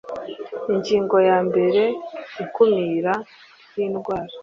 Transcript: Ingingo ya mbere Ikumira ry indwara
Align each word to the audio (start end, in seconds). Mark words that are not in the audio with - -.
Ingingo 0.73 1.15
ya 1.29 1.37
mbere 1.47 1.81
Ikumira 2.43 3.13
ry 3.69 3.77
indwara 3.85 4.33